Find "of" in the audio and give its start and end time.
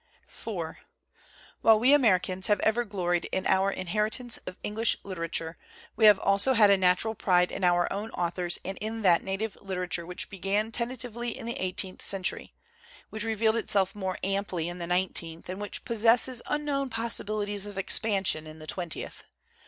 4.47-4.57, 17.67-17.77